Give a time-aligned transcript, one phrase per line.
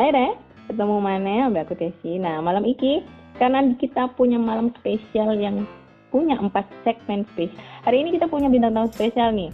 [0.00, 0.32] Hai Re,
[0.64, 2.16] ketemu mana Mbak aku Tesi.
[2.16, 3.04] Nah malam iki
[3.36, 5.68] karena kita punya malam spesial yang
[6.08, 7.60] punya empat segmen spesial.
[7.84, 9.52] Hari ini kita punya bintang tamu spesial nih.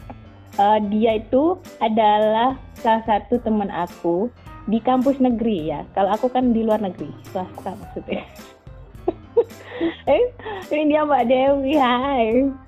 [0.54, 4.30] Uh, dia itu adalah salah satu teman aku
[4.70, 5.82] di kampus negeri ya.
[5.98, 8.22] Kalau aku kan di luar negeri, swasta maksudnya.
[10.14, 10.30] eh,
[10.70, 11.74] ini dia Mbak Dewi.
[11.74, 12.65] Hai.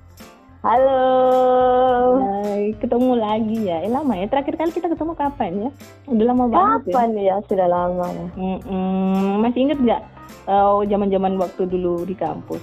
[0.59, 2.19] Halo.
[2.19, 3.79] Hai, ketemu lagi ya.
[3.79, 4.27] Eh, lama ya.
[4.27, 5.69] Terakhir kali kita ketemu kapan ya?
[6.11, 6.81] Udah lama banget.
[6.83, 6.99] Ya?
[6.99, 7.23] Kapan ya?
[7.23, 7.35] ya?
[7.47, 8.07] Sudah lama.
[8.35, 9.39] Mm -mm.
[9.39, 10.03] Masih inget nggak?
[10.51, 12.59] Oh, zaman-zaman waktu dulu di kampus.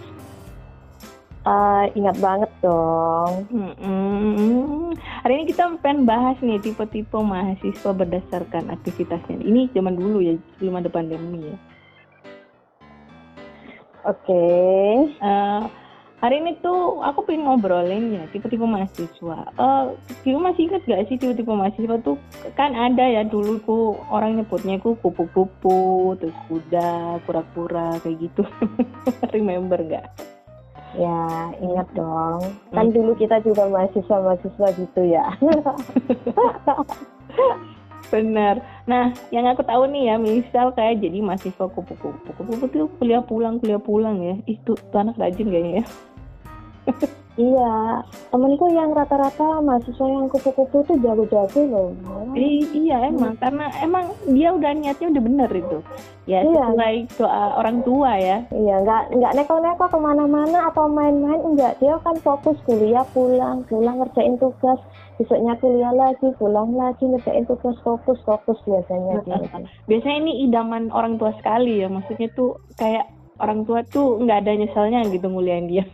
[1.48, 3.48] Uh, ingat banget dong.
[3.48, 4.92] Mm -mm.
[5.24, 9.41] Hari ini kita pengen bahas nih tipe-tipe mahasiswa berdasarkan aktivitasnya.
[9.41, 11.56] Ini zaman dulu ya, sebelum ada pandemi ya.
[14.05, 14.20] Oke.
[14.28, 15.16] Okay.
[15.24, 15.85] Uh,
[16.20, 19.53] hari ini tuh aku pengen ngobrolin ya tipe-tipe mahasiswa.
[19.61, 19.92] Uh,
[20.25, 22.17] Kiru masih ingat gak sih tipe-tipe mahasiswa tuh
[22.56, 23.77] kan ada ya dulu ku
[24.08, 28.42] orang nyebutnya ku kupu-kupu, terus kuda, pura-pura kayak gitu.
[29.36, 30.08] Remember gak?
[30.97, 32.41] Ya ingat dong.
[32.73, 32.97] Kan hmm.
[32.97, 35.28] dulu kita juga mahasiswa-mahasiswa gitu ya.
[38.06, 38.62] Benar.
[38.86, 42.30] Nah, yang aku tahu nih ya, misal kayak jadi mahasiswa kupu-kupu.
[42.38, 44.34] Kupu-kupu tuh kuliah pulang, kuliah pulang ya.
[44.46, 45.84] Itu tuh anak rajin kayaknya ya.
[47.37, 48.01] Iya,
[48.33, 51.89] temenku yang rata-rata mahasiswa yang kupu-kupu tuh jago-jago loh.
[52.33, 53.42] I iya emang, hmm.
[53.45, 55.79] karena emang dia udah niatnya udah bener itu.
[56.25, 56.73] Ya iya.
[56.73, 58.41] sesuai doa orang tua ya.
[58.48, 61.77] Iya, nggak nggak neko-neko ke mana-mana atau main-main enggak.
[61.77, 64.81] Dia kan fokus kuliah pulang, pulang ngerjain tugas,
[65.20, 69.20] besoknya kuliah lagi, pulang lagi ngerjain tugas fokus fokus biasanya.
[69.84, 74.53] Biasanya ini idaman orang tua sekali ya, maksudnya tuh kayak orang tua tuh nggak ada
[74.57, 75.84] nyesalnya gitu nguliahin dia.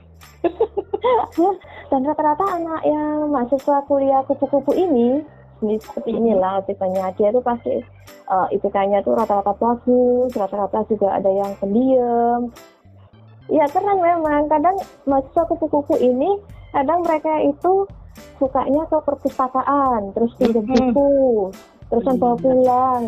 [1.90, 5.22] dan rata-rata anak yang mahasiswa kuliah kupu-kupu ini
[5.62, 7.78] seperti inilah tipenya dia tuh pasti
[8.26, 12.50] uh, eh, IPK-nya tuh rata-rata bagus, rata-rata juga ada yang pendiam.
[13.50, 14.50] Ya keren memang.
[14.50, 14.76] Kadang
[15.06, 16.42] mahasiswa kupu-kupu ini,
[16.74, 17.86] kadang mereka itu
[18.42, 21.50] sukanya ke perpustakaan, terus pinjam buku,
[21.90, 23.02] terus bawa pulang,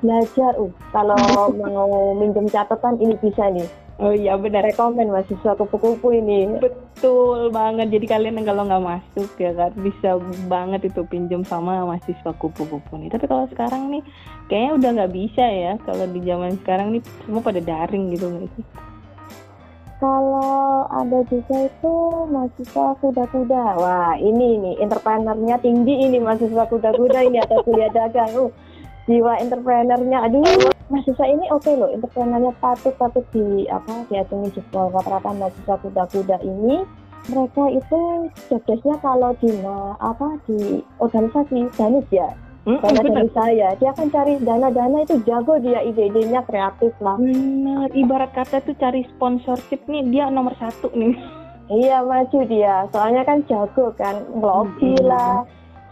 [0.00, 0.52] belajar.
[0.56, 1.18] Uh, kalau
[1.60, 4.62] mau minjem catatan ini bisa nih Oh iya benar.
[4.62, 6.46] Rekomen mahasiswa kupu-kupu ini.
[6.62, 7.90] Betul banget.
[7.90, 13.10] Jadi kalian kalau nggak masuk ya kan bisa banget itu pinjam sama mahasiswa kupu-kupu nih.
[13.10, 14.02] Tapi kalau sekarang nih
[14.46, 15.72] kayaknya udah nggak bisa ya.
[15.82, 18.64] Kalau di zaman sekarang nih semua pada daring gitu nggak sih?
[19.98, 21.94] Kalau ada juga itu
[22.30, 23.64] mahasiswa kuda-kuda.
[23.82, 28.30] Wah ini nih entrepreneurnya tinggi ini mahasiswa kuda-kuda ini atau kuliah dagang.
[28.30, 28.50] Uh,
[29.08, 30.44] jiwa entrepreneurnya aduh
[30.88, 36.36] mahasiswa ini oke okay loh entrepreneurnya patut patut di apa diacungi jempol rata-rata mahasiswa kuda-kuda
[36.44, 36.84] ini.
[37.28, 38.00] Mereka itu
[38.48, 39.52] jobdesknya kalau di
[40.00, 42.32] apa di organisasi danis ya.
[42.64, 47.20] Hmm, dana dari saya dia akan cari dana-dana itu jago dia ide-idenya kreatif lah.
[47.20, 51.16] Benar ibarat kata tuh cari sponsorship nih dia nomor satu nih.
[51.68, 52.88] Iya maju dia.
[52.92, 55.44] Soalnya kan jago kan ngelobi hmm, lah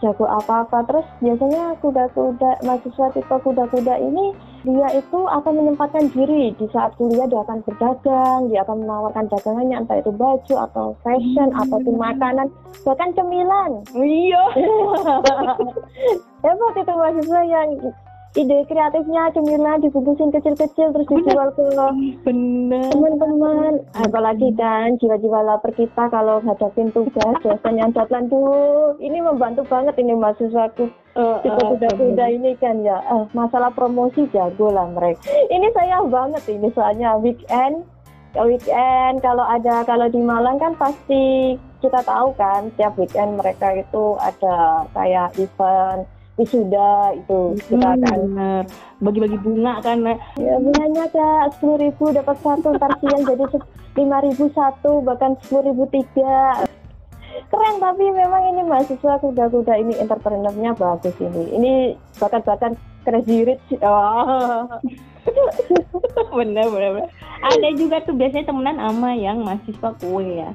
[0.03, 0.85] jago apa-apa.
[0.87, 4.33] Terus biasanya kuda-kuda mahasiswa tipe kuda-kuda ini
[4.65, 9.77] dia itu akan menyempatkan diri di saat kuliah dia akan berdagang dia akan menawarkan dagangannya
[9.79, 11.61] entah itu baju atau fashion hmm.
[11.63, 12.47] atau makanan
[12.83, 13.71] bahkan cemilan.
[13.95, 14.43] Iya.
[16.45, 17.69] Hebat itu mahasiswa yang
[18.37, 21.65] ide kreatifnya cemilan dibungkusin kecil-kecil terus dijual ke
[22.21, 23.81] teman-teman.
[23.97, 29.97] Apalagi kan jiwa-jiwa lapar kita kalau hadapin tugas dosen yang jatlan tuh ini membantu banget
[29.97, 30.93] ini mahasiswaku.
[31.17, 33.01] Uh, uh, kuda-kuda uh, ini kan ya.
[33.09, 35.25] Uh, masalah promosi jago lah mereka.
[35.49, 37.81] Ini saya banget ini soalnya weekend.
[38.37, 44.13] Weekend kalau ada kalau di Malang kan pasti kita tahu kan tiap weekend mereka itu
[44.21, 46.05] ada kayak event
[46.37, 48.21] wisuda itu kita akan
[49.01, 50.05] bagi-bagi bunga kan
[50.37, 53.45] ya bunganya kak sepuluh ribu dapat satu ntar siang jadi
[53.97, 56.61] lima ribu satu bahkan sepuluh ribu tiga.
[57.47, 61.53] Keren tapi memang ini mahasiswa kuda-kuda ini entrepreneurnya bagus ini.
[61.53, 61.73] Ini
[62.17, 62.73] bahkan-bahkan
[63.05, 63.77] crazy rich.
[63.81, 64.65] Oh.
[66.37, 67.09] bener, bener bener
[67.43, 70.49] ada juga tuh biasanya temenan ama yang mahasiswa kue ya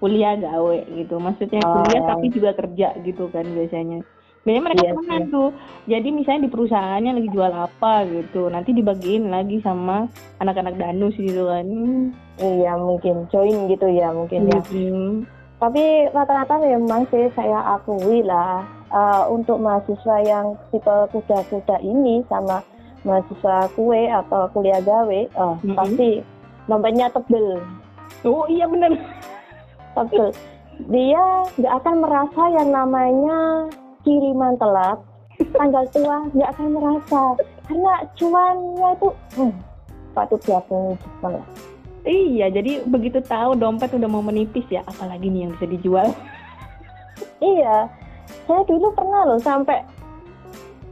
[0.00, 1.14] kuliah gawe gitu.
[1.20, 2.08] Maksudnya kuliah oh.
[2.08, 4.00] tapi juga kerja gitu kan biasanya
[4.40, 5.32] Biasanya mereka yes, temenan yes.
[5.36, 5.48] tuh.
[5.84, 10.08] Jadi misalnya di perusahaannya lagi jual apa gitu, nanti dibagiin lagi sama
[10.40, 11.66] anak-anak danus gitu kan.
[12.40, 14.64] Iya mungkin join gitu ya mungkin ya.
[14.64, 15.28] Mm-hmm.
[15.60, 22.64] Tapi rata-rata memang sih saya akui lah uh, untuk mahasiswa yang tipe kuda-kuda ini sama
[23.04, 25.76] mahasiswa kue atau kuliah gawe, uh, mm-hmm.
[25.76, 26.24] pasti
[26.64, 27.60] dompetnya tebel.
[28.24, 28.96] Oh iya benar.
[29.92, 30.32] Tebel.
[30.88, 33.68] Dia nggak akan merasa yang namanya
[34.04, 34.98] kiriman telat,
[35.56, 37.24] tanggal tua nggak akan merasa.
[37.70, 39.08] karena cuannya itu
[39.38, 39.54] hmm,
[40.10, 40.42] patut
[41.22, 41.46] lah.
[42.00, 46.08] Iya, jadi begitu tahu dompet udah mau menipis ya, apalagi nih yang bisa dijual.
[47.38, 47.86] iya,
[48.48, 49.84] saya dulu pernah loh sampai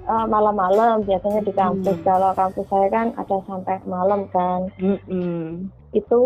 [0.09, 1.97] uh, malam-malam biasanya di kampus.
[2.01, 2.07] Hmm.
[2.07, 4.61] Kalau kampus saya kan ada sampai malam kan.
[4.81, 5.69] Hmm.
[5.93, 6.21] Itu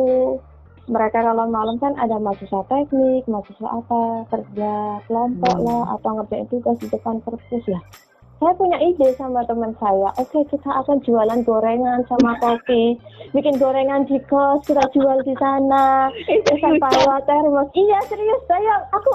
[0.91, 4.73] mereka kalau malam kan ada mahasiswa teknik, mahasiswa apa, kerja
[5.07, 5.67] kelompok hmm.
[5.67, 7.81] lah, atau ngerjain tugas di depan perpus ya
[8.43, 12.99] saya punya ide sama teman saya oke okay, kita akan jualan gorengan sama kopi.
[13.31, 16.11] Bikin gorengan di kos kita jual di sana.
[16.83, 17.71] Bawa termos.
[17.71, 19.15] Iya serius saya aku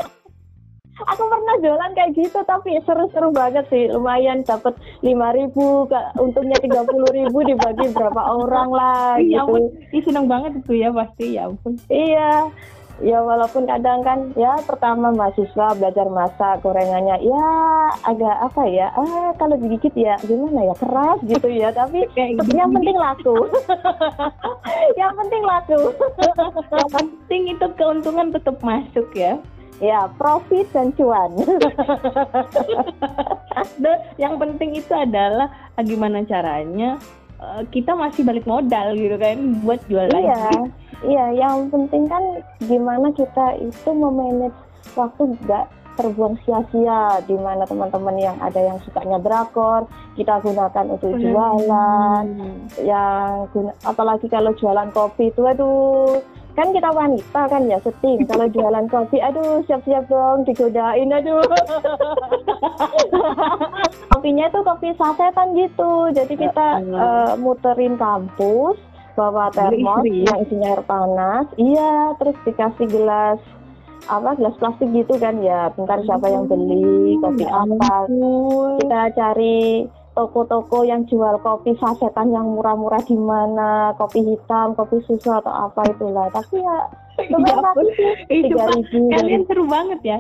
[1.06, 3.92] aku pernah jualan kayak gitu tapi seru-seru banget sih.
[3.94, 4.74] Lumayan dapat
[5.06, 5.86] lima ribu
[6.18, 9.70] untungnya tiga puluh ribu dibagi berapa orang lah ya gitu.
[9.94, 11.26] ya, seneng banget itu ya pasti.
[11.38, 11.78] Ya ampun.
[11.92, 12.50] Iya.
[12.98, 17.50] Ya walaupun kadang kan ya pertama mahasiswa belajar masak gorengannya ya
[18.02, 21.70] agak apa ya ah kalau digigit ya gimana ya keras gitu ya.
[21.70, 23.38] Tapi Kayak yang penting laku.
[25.00, 25.82] Yang penting laku.
[26.74, 29.38] Yang penting itu keuntungan tetap masuk ya
[29.78, 31.32] ya profit dan cuan
[33.78, 35.50] dan yang penting itu adalah
[35.86, 36.98] gimana caranya
[37.38, 40.50] eh, kita masih balik modal gitu kan buat jual iya.
[40.50, 40.74] lagi
[41.06, 44.58] Iya, yang penting kan gimana kita itu memanage
[44.98, 51.18] waktu nggak terbuang sia-sia di mana teman-teman yang ada yang sukanya drakor kita gunakan untuk
[51.18, 52.86] jualan hmm.
[52.86, 56.22] yang guna, apalagi kalau jualan kopi itu aduh
[56.58, 61.46] kan kita wanita kan ya setim kalau jualan kopi aduh siap-siap dong digodain aduh.
[64.10, 66.10] Kopinya itu kopi sasetan gitu.
[66.10, 68.82] Jadi kita uh, muterin kampus
[69.14, 71.46] bawa termos yang isinya air panas.
[71.62, 73.38] Iya terus dikasih gelas
[74.10, 75.70] apa gelas plastik gitu kan ya.
[75.78, 78.10] Bentar siapa yang beli kopi ya apa.
[78.82, 79.86] kita cari
[80.18, 83.94] toko-toko yang jual kopi sasetan yang murah-murah di mana?
[84.02, 86.26] Kopi hitam kopi susu atau apa itulah.
[86.34, 86.78] Tapi ya
[87.32, 87.62] lumayan
[87.94, 88.42] sih.
[88.50, 89.14] Tiga ribu.
[89.14, 90.20] kalian seru banget ya.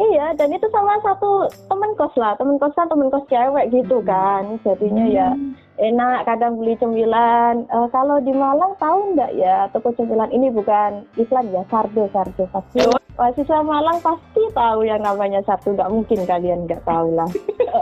[0.00, 4.00] Iya, dan itu sama satu temen kos lah, temen kos kan temen kos cewek gitu
[4.06, 5.52] kan, jadinya ya hmm.
[5.52, 6.28] ya enak.
[6.28, 7.64] Kadang beli cemilan.
[7.72, 12.44] Uh, kalau di Malang tahu nggak ya toko cemilan ini bukan iklan ya, sardo sardo
[12.52, 12.84] pasti.
[12.84, 13.00] Oh.
[13.18, 17.28] Mahasiswa Malang pasti tahu yang namanya sardo, nggak mungkin kalian nggak tahu lah.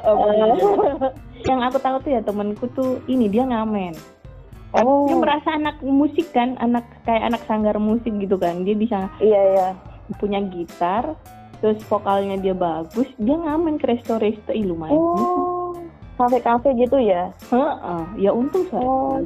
[0.06, 1.10] uh,
[1.50, 3.94] yang aku tahu tuh ya temenku tuh ini dia ngamen.
[4.78, 5.08] Oh.
[5.10, 9.10] Dia merasa anak musik kan, anak kayak anak sanggar musik gitu kan, dia bisa.
[9.18, 9.68] Iya iya.
[10.16, 11.16] Punya gitar,
[11.58, 15.57] terus vokalnya dia bagus dia ngamen ke resto-resto ih lumayan oh
[16.18, 17.30] kafe-kafe gitu ya?
[17.54, 18.82] Heeh, ya untung saya.
[18.82, 19.22] Oh.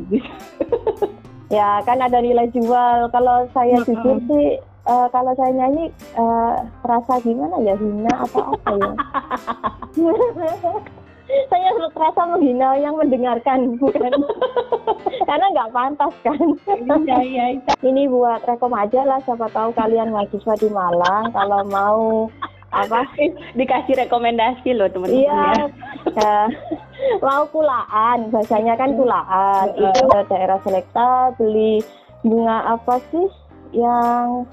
[1.57, 3.09] ya kan ada nilai jual.
[3.09, 5.89] Kalau saya uh jujur sih uh, kalau saya nyanyi
[6.21, 7.75] uh, rasa gimana ya?
[7.81, 8.93] Hina atau apa ya?
[11.49, 14.13] Saya terasa menghina yang mendengarkan bukan?
[15.29, 16.45] Karena nggak pantas kan?
[16.69, 17.73] Iya, iya, iya.
[17.81, 22.29] ini buat rekom aja lah siapa tahu kalian mahasiswa di Malang kalau mau
[22.73, 23.05] apa
[23.53, 25.69] dikasih rekomendasi loh teman-teman iya.
[26.17, 26.39] ya.
[27.21, 29.67] mau kulaan bahasanya kan kulaan.
[29.77, 31.85] Uh, itu daerah selekta beli
[32.25, 33.29] bunga apa sih
[33.77, 34.49] yang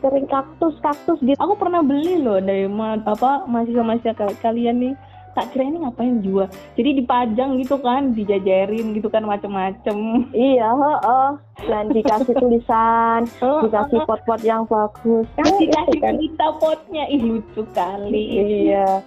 [0.00, 1.36] kering kaktus kaktus gitu.
[1.36, 2.64] Aku pernah beli loh dari
[3.04, 4.94] apa mahasiswa mahasiswa kalian nih
[5.36, 10.32] tak kira ini ngapain jual jadi dipajang gitu kan dijajarin gitu kan macem-macem.
[10.32, 11.30] Iya oh, oh.
[11.68, 15.28] dan dikasih tulisan dikasih pot-pot yang bagus.
[15.36, 16.16] Kan dikasih kan.
[16.16, 17.04] kita potnya.
[17.12, 18.24] Ih lucu kali.
[18.72, 19.04] Iya.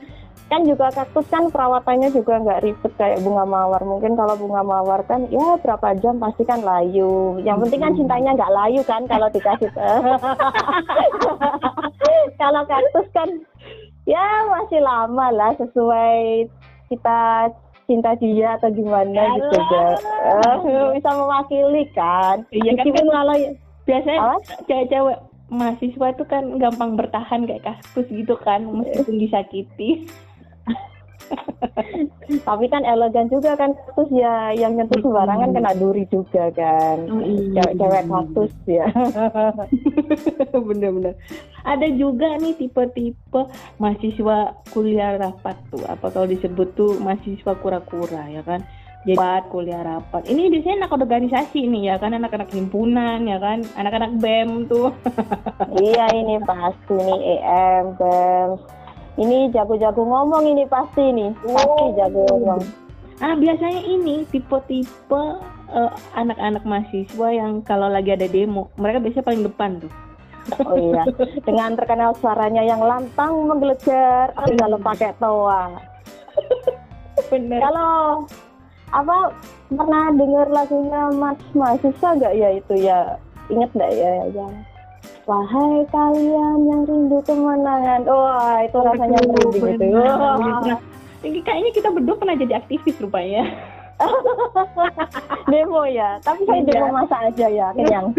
[0.49, 3.81] Kan juga kaktus kan perawatannya juga nggak ribet kayak bunga mawar.
[3.85, 7.37] Mungkin kalau bunga mawar kan ya berapa jam pasti kan layu.
[7.45, 9.69] Yang penting kan cintanya nggak layu kan kalau dikasih
[12.41, 13.29] kalau kaktus kan
[14.09, 16.49] ya masih lama lah sesuai
[16.89, 17.53] kita
[17.85, 19.37] cinta dia atau gimana Alah.
[19.37, 19.87] gitu ya
[20.33, 22.45] uh, bisa mewakili kan?
[22.53, 23.35] Iya kan, kan kalau
[23.85, 24.19] biasanya
[24.69, 25.17] cewek-cewek
[25.49, 30.05] mahasiswa itu kan gampang bertahan kayak kasus gitu kan meskipun disakiti
[32.47, 36.97] tapi kan elegan juga kan kaktus ya yang nyentuh sembarangan kena duri juga kan.
[37.09, 37.63] Oh, iya.
[37.75, 38.87] cewek kaktus ya.
[40.69, 41.13] Bener-bener.
[41.65, 43.41] Ada juga nih tipe-tipe
[43.81, 48.61] mahasiswa kuliah rapat tuh apa kalau disebut tuh mahasiswa kura-kura ya kan?
[49.07, 50.27] Jadi kuliah rapat.
[50.27, 52.11] Ini biasanya anak organisasi nih ya kan?
[52.11, 53.63] Anak-anak himpunan ya kan?
[53.79, 54.91] Anak-anak bem tuh.
[55.71, 58.78] Iya ini pasti nih em bem
[59.19, 61.93] ini jago-jago ngomong ini pasti nih pasti oh.
[61.93, 62.61] jago ngomong.
[63.19, 65.23] Ah biasanya ini tipe-tipe
[65.75, 69.93] uh, anak-anak mahasiswa yang kalau lagi ada demo mereka biasanya paling depan tuh.
[70.65, 71.03] Oh iya,
[71.45, 75.77] dengan terkenal suaranya yang lantang menggelejar, kalau pakai toa.
[77.29, 77.59] bener.
[77.59, 78.25] Kalau
[78.89, 79.35] apa
[79.69, 82.33] pernah dengar lagunya Mas mahasiswa nggak?
[82.33, 83.19] Ya itu ya.
[83.51, 84.53] Inget nggak ya yang
[85.29, 89.85] Wahai kalian yang rindu kemenangan, wah itu rasanya merinding itu.
[89.93, 90.81] Wah.
[91.21, 93.45] Ini kayaknya kita berdua pernah jadi aktivis rupanya.
[95.51, 96.71] demo ya, tapi saya Iya.
[96.71, 98.09] demo masa aja ya, kenyang.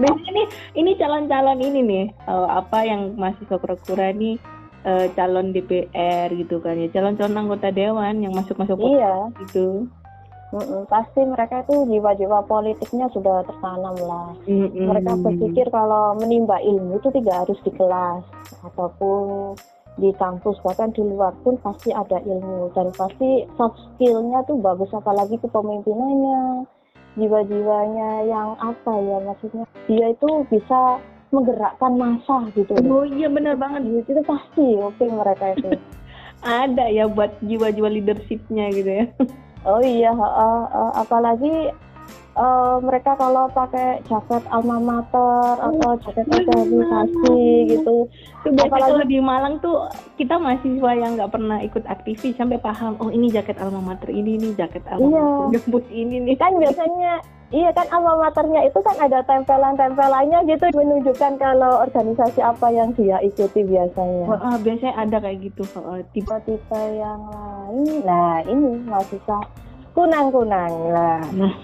[0.00, 4.40] Biasanya nih, ini calon-calon ini nih, eh, apa yang mahasiswa kura-kura nih
[4.84, 9.86] eh, calon DPR gitu kan ya, calon-calon anggota dewan yang masuk-masuk iya, gitu.
[10.54, 14.30] Mm-mm, pasti mereka itu jiwa-jiwa politiknya sudah tertanam lah.
[14.46, 14.86] Mm-mm.
[14.86, 18.22] Mereka berpikir kalau menimba ilmu itu tidak harus di kelas
[18.62, 19.58] ataupun
[19.94, 24.90] di kampus bahkan di luar pun pasti ada ilmu dan pasti soft skillnya tuh bagus
[24.90, 26.66] apalagi kepemimpinannya
[27.14, 30.98] jiwa-jiwanya yang apa ya maksudnya dia itu bisa
[31.30, 34.02] menggerakkan massa gitu Oh iya benar banget.
[34.02, 35.70] itu pasti oke mereka itu
[36.44, 39.06] Ada ya buat jiwa-jiwa leadershipnya gitu ya.
[39.64, 40.90] Oh iya heeh, heeh.
[40.94, 41.54] apalagi
[42.34, 47.38] eh, mereka kalau pakai jaket alma mater atau jaket organisasi
[47.70, 47.96] gitu
[48.40, 49.76] Itu biasanya Apalagi- kalau di Malang tuh
[50.14, 54.36] kita mahasiswa yang nggak pernah ikut aktivis sampai paham oh ini jaket alma mater ini
[54.36, 55.22] nih jaket alma Iya.
[55.22, 56.34] mater kampus ini nih.
[56.34, 57.12] kan biasanya
[57.50, 63.22] iya kan alma maternya itu kan ada tempelan-tempelannya gitu menunjukkan kalau organisasi apa yang dia
[63.22, 65.62] ikuti biasanya Wah, ah, biasanya ada kayak gitu.
[65.76, 67.20] Oh, tipe tipe yang
[68.06, 69.38] nah ini mahasiswa
[69.94, 71.54] kunang-kunang lah Nah.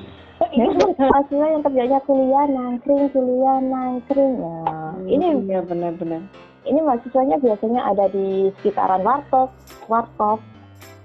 [0.96, 6.24] mahasiswa yang kerjanya kuliah nangkring kuliah nangkring nah ini iya benar-benar.
[6.64, 9.52] ini mahasiswanya biasanya ada di sekitaran warteg
[9.86, 10.40] warkop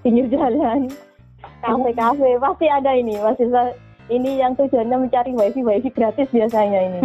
[0.00, 0.88] pinggir jalan
[1.60, 7.00] kafe-kafe pasti ada ini mahasiswa ini yang tujuannya mencari wifi wifi gratis biasanya ini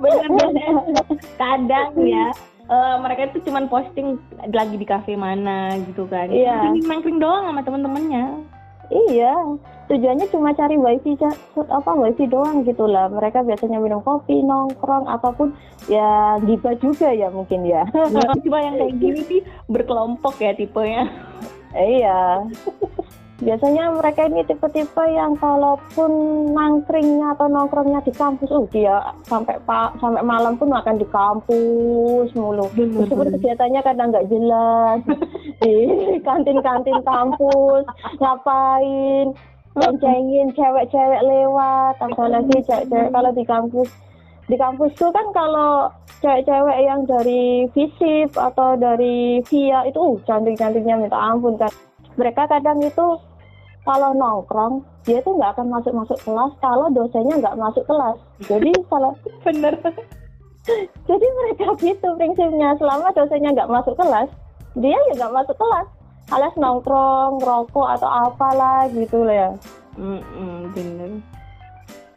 [0.00, 1.04] Benar-benar.
[1.36, 2.30] Kadang ya
[2.70, 6.30] eh, mereka itu cuman posting lagi di kafe mana gitu kan.
[6.30, 6.70] Iya.
[6.70, 8.46] Ini nangkring doang sama teman-temannya.
[8.90, 9.38] iya
[9.86, 11.14] tujuannya cuma cari wifi
[11.54, 15.54] apa wifi doang gitulah mereka biasanya minum kopi nongkrong ataupun
[15.86, 21.06] ya gibah juga ya mungkin ya Nah, Cuma yang kayak gini sih berkelompok ya tipenya.
[21.70, 22.42] iya
[23.40, 26.12] biasanya mereka ini tipe-tipe yang kalaupun
[26.52, 32.28] nangkringnya atau nongkrongnya di kampus oh dia sampai pak sampai malam pun akan di kampus
[32.36, 32.68] mulu.
[32.76, 35.00] Bener, meskipun kegiatannya kadang nggak jelas
[35.64, 35.76] di
[36.20, 37.84] kantin-kantin kampus
[38.20, 39.26] ngapain
[39.72, 43.88] boncengin cewek-cewek lewat apalagi cewek-cewek kalau di kampus.
[44.50, 50.98] Di kampus tuh kan kalau cewek-cewek yang dari FISIP atau dari VIA itu uh, cantik-cantiknya
[50.98, 51.70] minta ampun kan.
[52.18, 53.06] Mereka kadang itu
[53.84, 58.70] kalau nongkrong dia tuh nggak akan masuk masuk kelas kalau dosennya nggak masuk kelas jadi
[58.92, 59.12] kalau
[59.44, 59.74] Bener.
[61.08, 64.28] jadi mereka gitu prinsipnya selama dosennya nggak masuk kelas
[64.76, 65.86] dia ya nggak masuk kelas
[66.30, 69.50] alias nongkrong rokok atau apalah gitu lah ya
[69.98, 71.18] Mm-mm, bener.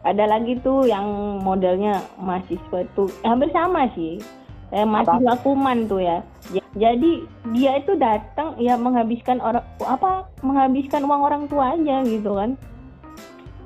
[0.03, 4.19] Ada lagi tuh yang modelnya mahasiswa tuh hampir sama sih.
[4.69, 6.21] Eh, mahasiswa kuman tuh ya.
[6.73, 12.33] Ja- Jadi dia itu datang ya menghabiskan orang apa menghabiskan uang orang tua aja gitu
[12.33, 12.57] kan.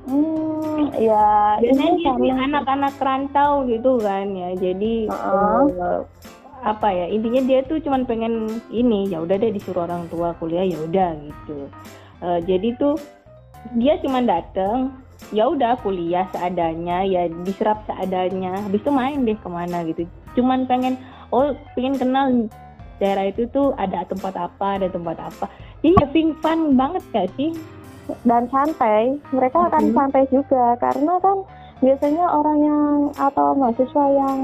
[0.08, 4.50] hmm ya Biasanya sama sih anak-anak rantau gitu kan ya.
[4.56, 5.62] Jadi Heeh.
[5.76, 6.02] eh,
[6.64, 10.64] apa ya intinya dia tuh cuman pengen ini ya udah deh disuruh orang tua kuliah
[10.64, 11.68] ya udah gitu.
[12.24, 12.96] Eh, jadi tuh
[13.76, 14.96] dia cuman datang
[15.36, 20.08] ya udah kuliah seadanya ya diserap seadanya habis itu main deh ke mana gitu
[20.40, 20.96] cuman pengen
[21.34, 22.32] oh pengen kenal
[22.98, 25.46] daerah itu tuh ada tempat apa ada tempat apa.
[25.82, 27.54] Jadi having fun banget gak sih?
[28.24, 29.20] Dan santai.
[29.32, 29.96] Mereka akan Mhm.
[29.96, 31.38] santai juga karena kan
[31.84, 34.36] biasanya orang yang atau mahasiswa yang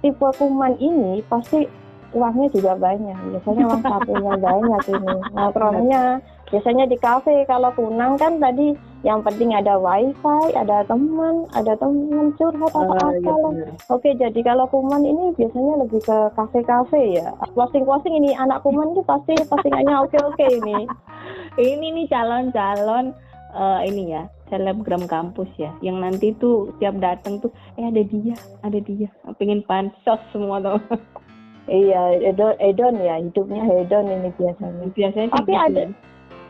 [0.00, 1.66] tipe kuman ini pasti
[2.12, 3.16] uangnya juga banyak.
[3.34, 5.14] Biasanya uang sakunya banyak ini.
[5.34, 6.02] Nongkrongnya
[6.50, 7.46] biasanya di kafe.
[7.46, 13.56] Kalau kunang kan tadi yang penting ada wifi ada teman ada teman curhat atau apalah
[13.88, 17.32] Oke, jadi kalau kuman ini biasanya lebih ke kafe-kafe ya.
[17.52, 20.84] Posting-posting ini anak kuman itu pasti postingannya oke-oke ini.
[21.58, 23.16] ini nih calon-calon
[23.50, 28.34] eh, ini ya selebgram kampus ya yang nanti tuh tiap datang tuh eh ada dia
[28.60, 30.78] ada dia pengen pansos semua tuh
[31.70, 34.90] Iya, edon, edon ya, hidupnya hedon ini biasanya.
[34.90, 35.88] biasanya sih Tapi gitu ada- ya.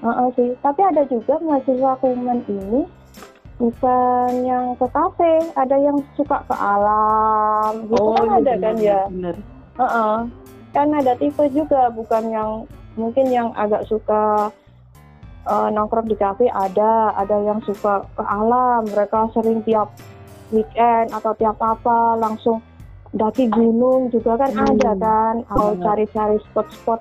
[0.00, 2.88] Heeh sih, tapi ada juga mahasiswa kuman ini
[3.60, 8.76] bukan yang ke kafe, ada yang suka ke alam, gitu kan iya, ada bener, kan
[8.80, 9.00] ya.
[9.12, 9.36] bener.
[9.76, 10.16] Heeh.
[10.72, 12.50] Kan ada tipe juga, bukan yang
[12.96, 14.48] mungkin yang agak suka
[15.44, 18.88] eh, nongkrong di kafe ada, ada yang suka ke alam.
[18.88, 19.92] Mereka sering tiap
[20.48, 22.64] weekend atau tiap apa langsung
[23.10, 24.70] daki gunung juga kan Hmm.
[24.78, 27.00] ada kan atau cari-cari spot-spot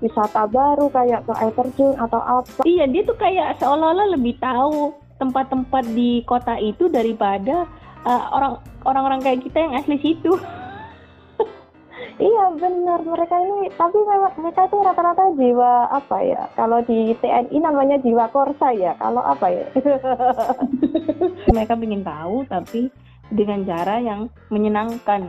[0.00, 4.96] wisata baru kayak ke air terjun atau apa Iya, dia tuh kayak seolah-olah lebih tahu
[5.20, 7.68] tempat-tempat di kota itu daripada
[8.08, 8.52] uh, orang
[8.88, 10.32] orang-orang kayak kita yang asli situ.
[12.20, 17.56] iya benar mereka ini tapi memang mereka itu rata-rata jiwa apa ya kalau di TNI
[17.60, 19.64] namanya jiwa korsa ya kalau apa ya
[21.52, 22.92] Mereka ingin tahu tapi
[23.30, 25.22] dengan cara yang menyenangkan.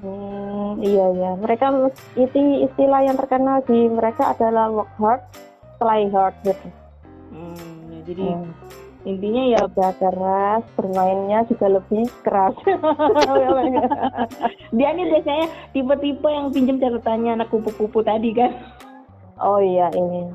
[0.00, 1.30] Hmm, iya ya.
[1.36, 5.20] Mereka itu istilah yang terkenal di mereka adalah work hard,
[5.76, 6.68] play hard gitu.
[7.28, 8.52] Hmm, ya, jadi Hmm.
[9.00, 12.56] intinya ya Kerja keras, bermainnya juga lebih keras.
[14.76, 18.52] dia nih biasanya tipe-tipe yang pinjam catatannya anak kupu-kupu tadi kan.
[19.40, 20.28] oh iya ini.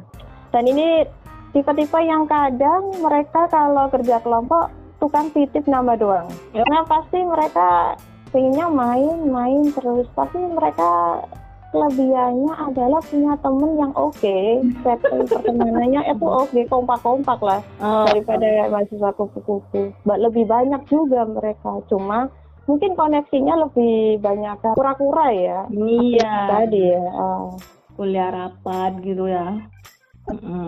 [0.49, 1.05] Dan ini
[1.53, 6.25] tipe-tipe yang kadang mereka kalau kerja kelompok tukang titip nama doang.
[6.53, 6.65] Ya.
[6.65, 7.93] Karena pasti mereka
[8.35, 11.23] pengennya main-main terus, tapi mereka
[11.71, 14.37] kelebihannya adalah punya temen yang oke,
[14.83, 17.63] setting pertemanannya itu oke, kompak-kompak lah.
[17.79, 19.95] Oh, daripada mahasiswa kupu-kupu.
[20.03, 22.27] Lebih banyak juga mereka, cuma
[22.67, 25.59] mungkin koneksinya lebih banyak kura-kura ya.
[25.71, 26.35] iya.
[26.51, 27.07] Tadi ya.
[27.15, 27.47] ah.
[27.95, 29.63] kuliah rapat gitu ya.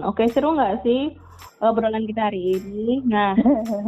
[0.08, 1.12] Oke seru nggak sih
[1.60, 3.04] obrolan kita hari ini?
[3.04, 3.36] Nah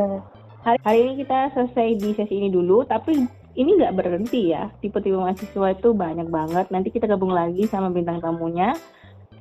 [0.67, 4.71] hari, hari ini kita selesai di sesi ini dulu, tapi ini nggak berhenti ya.
[4.79, 6.71] Tipe-tipe mahasiswa itu banyak banget.
[6.71, 8.71] Nanti kita gabung lagi sama bintang tamunya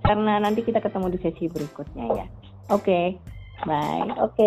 [0.02, 2.26] karena nanti kita ketemu di sesi berikutnya ya.
[2.74, 3.16] Oke,
[3.62, 4.10] bye.
[4.18, 4.46] Oke.